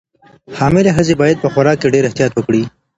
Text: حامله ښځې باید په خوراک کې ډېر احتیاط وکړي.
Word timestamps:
حامله 0.57 0.91
ښځې 0.97 1.13
باید 1.21 1.41
په 1.43 1.47
خوراک 1.53 1.77
کې 1.81 1.87
ډېر 1.93 2.03
احتیاط 2.05 2.31
وکړي. 2.35 2.63